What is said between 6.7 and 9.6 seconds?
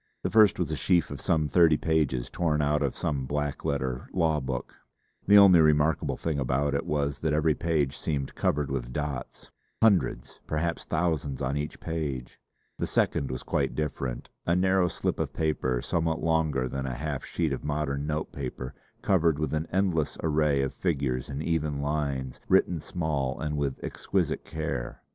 it was that every page seemed covered with dots